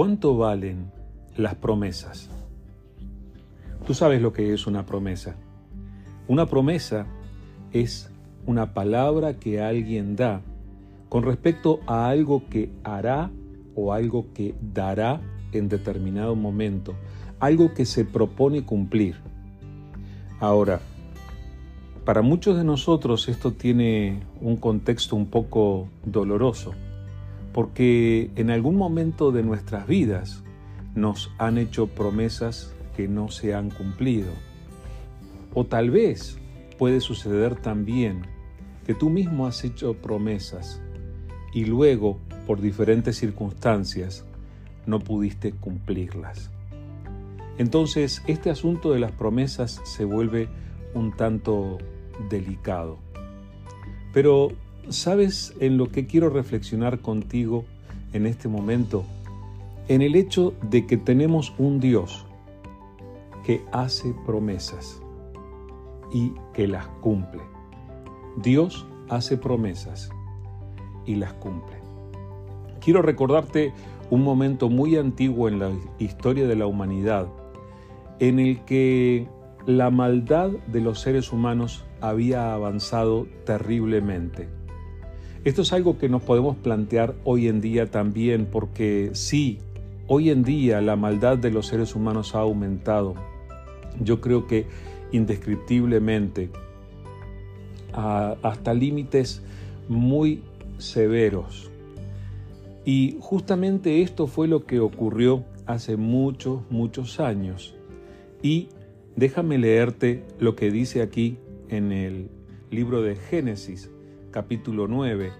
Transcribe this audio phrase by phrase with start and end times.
[0.00, 0.90] ¿Cuánto valen
[1.36, 2.30] las promesas?
[3.86, 5.36] Tú sabes lo que es una promesa.
[6.26, 7.04] Una promesa
[7.70, 8.10] es
[8.46, 10.40] una palabra que alguien da
[11.10, 13.30] con respecto a algo que hará
[13.74, 15.20] o algo que dará
[15.52, 16.94] en determinado momento,
[17.38, 19.16] algo que se propone cumplir.
[20.38, 20.80] Ahora,
[22.06, 26.72] para muchos de nosotros esto tiene un contexto un poco doloroso,
[27.52, 30.42] porque en algún momento de nuestras vidas
[30.94, 34.30] nos han hecho promesas que no se han cumplido.
[35.54, 36.38] O tal vez
[36.78, 38.22] puede suceder también
[38.86, 40.80] que tú mismo has hecho promesas
[41.52, 44.24] y luego, por diferentes circunstancias,
[44.86, 46.50] no pudiste cumplirlas.
[47.58, 50.48] Entonces, este asunto de las promesas se vuelve
[50.94, 51.78] un tanto
[52.30, 52.98] delicado.
[54.12, 54.52] Pero,
[54.88, 57.64] ¿sabes en lo que quiero reflexionar contigo
[58.12, 59.04] en este momento?
[59.88, 62.26] En el hecho de que tenemos un Dios
[63.44, 65.00] que hace promesas
[66.12, 67.42] y que las cumple.
[68.36, 70.10] Dios hace promesas
[71.06, 71.76] y las cumple.
[72.80, 73.72] Quiero recordarte
[74.10, 77.28] un momento muy antiguo en la historia de la humanidad
[78.20, 79.26] en el que
[79.66, 84.48] la maldad de los seres humanos había avanzado terriblemente.
[85.42, 89.58] Esto es algo que nos podemos plantear hoy en día también porque sí,
[90.06, 93.14] hoy en día la maldad de los seres humanos ha aumentado.
[94.02, 94.66] Yo creo que
[95.12, 96.50] indescriptiblemente
[97.94, 99.42] hasta límites
[99.88, 100.42] muy
[100.76, 101.70] severos.
[102.84, 107.74] Y justamente esto fue lo que ocurrió hace muchos, muchos años.
[108.42, 108.68] Y
[109.16, 111.38] déjame leerte lo que dice aquí
[111.70, 112.28] en el
[112.70, 113.90] libro de Génesis,
[114.30, 115.32] capítulo 9,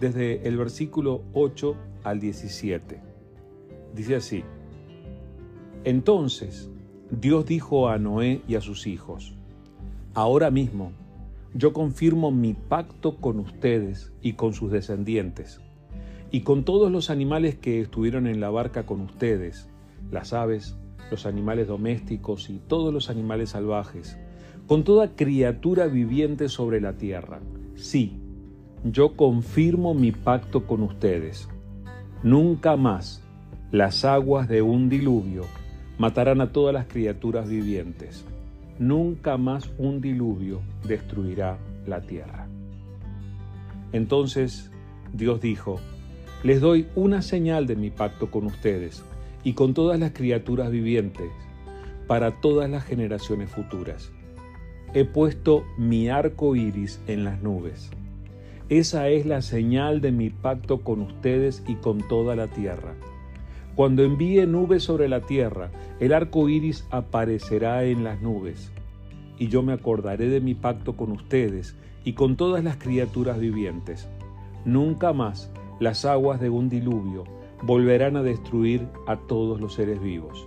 [0.00, 3.00] desde el versículo 8 al 17.
[3.94, 4.44] Dice así,
[5.84, 6.70] Entonces
[7.10, 9.34] Dios dijo a Noé y a sus hijos,
[10.14, 10.92] Ahora mismo
[11.52, 15.60] yo confirmo mi pacto con ustedes y con sus descendientes,
[16.30, 19.68] y con todos los animales que estuvieron en la barca con ustedes,
[20.10, 20.76] las aves,
[21.10, 24.16] los animales domésticos y todos los animales salvajes,
[24.66, 27.40] con toda criatura viviente sobre la tierra.
[27.74, 28.19] Sí,
[28.84, 31.48] yo confirmo mi pacto con ustedes.
[32.22, 33.22] Nunca más
[33.70, 35.44] las aguas de un diluvio
[35.98, 38.24] matarán a todas las criaturas vivientes
[38.80, 42.48] nunca más un diluvio destruirá la tierra.
[43.92, 44.70] Entonces
[45.12, 45.78] Dios dijo,
[46.42, 49.04] les doy una señal de mi pacto con ustedes
[49.44, 51.30] y con todas las criaturas vivientes
[52.06, 54.10] para todas las generaciones futuras.
[54.94, 57.90] He puesto mi arco iris en las nubes.
[58.70, 62.94] Esa es la señal de mi pacto con ustedes y con toda la tierra.
[63.74, 68.70] Cuando envíe nubes sobre la tierra, el arco iris aparecerá en las nubes,
[69.40, 74.08] y yo me acordaré de mi pacto con ustedes y con todas las criaturas vivientes.
[74.64, 77.24] Nunca más las aguas de un diluvio
[77.64, 80.46] volverán a destruir a todos los seres vivos.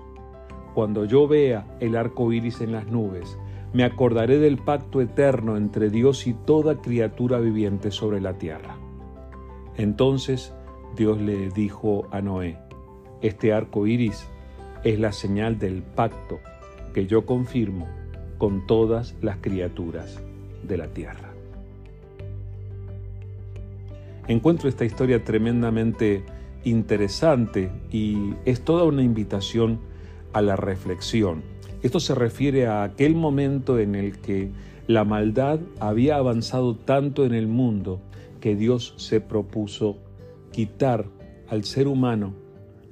[0.73, 3.38] Cuando yo vea el arco iris en las nubes,
[3.73, 8.78] me acordaré del pacto eterno entre Dios y toda criatura viviente sobre la tierra.
[9.78, 10.53] Entonces
[10.95, 12.57] Dios le dijo a Noé:
[13.22, 14.28] este arco iris
[14.83, 16.39] es la señal del pacto
[16.94, 17.88] que yo confirmo
[18.38, 20.22] con todas las criaturas
[20.62, 21.31] de la tierra.
[24.28, 26.23] Encuentro esta historia tremendamente
[26.63, 29.79] interesante y es toda una invitación
[30.31, 31.53] a la reflexión.
[31.83, 34.49] Esto se refiere a aquel momento en el que
[34.88, 37.99] la maldad había avanzado tanto en el mundo
[38.39, 39.97] que Dios se propuso
[40.51, 41.05] quitar
[41.49, 42.33] al ser humano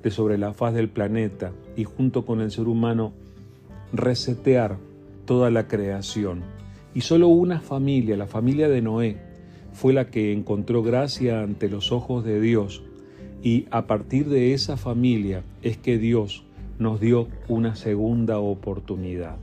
[0.03, 3.13] de sobre la faz del planeta y junto con el ser humano
[3.94, 4.78] resetear
[5.25, 6.41] toda la creación.
[6.94, 9.18] Y solo una familia, la familia de Noé,
[9.72, 12.84] fue la que encontró gracia ante los ojos de Dios.
[13.41, 16.44] Y a partir de esa familia es que Dios
[16.82, 19.38] nos dio una segunda oportunidad.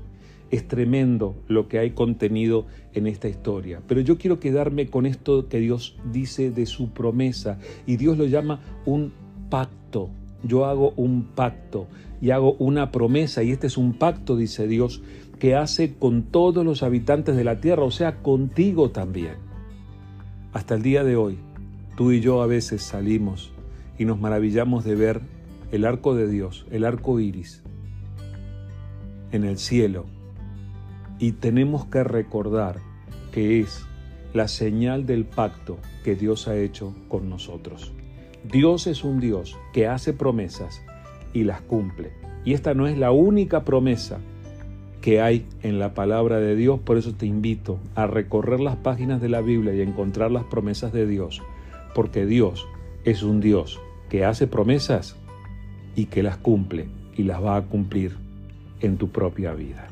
[0.51, 5.49] Es tremendo lo que hay contenido en esta historia, pero yo quiero quedarme con esto
[5.49, 9.13] que Dios dice de su promesa y Dios lo llama un
[9.51, 10.11] pacto
[10.43, 11.87] yo hago un pacto
[12.21, 15.03] y hago una promesa, y este es un pacto, dice Dios,
[15.39, 19.35] que hace con todos los habitantes de la tierra, o sea, contigo también.
[20.53, 21.39] Hasta el día de hoy,
[21.97, 23.53] tú y yo a veces salimos
[23.99, 25.21] y nos maravillamos de ver
[25.71, 27.63] el arco de Dios, el arco iris,
[29.33, 30.07] en el cielo.
[31.19, 32.77] Y tenemos que recordar
[33.33, 33.85] que es
[34.33, 37.93] la señal del pacto que Dios ha hecho con nosotros.
[38.45, 40.83] Dios es un Dios que hace promesas
[41.33, 42.13] y las cumple.
[42.45, 44.21] Y esta no es la única promesa
[45.01, 49.21] que hay en la palabra de Dios, por eso te invito a recorrer las páginas
[49.21, 51.43] de la Biblia y a encontrar las promesas de Dios,
[51.95, 52.67] porque Dios
[53.05, 55.17] es un Dios que hace promesas
[55.99, 56.87] y que las cumple
[57.17, 58.17] y las va a cumplir
[58.81, 59.89] en tu propia vida.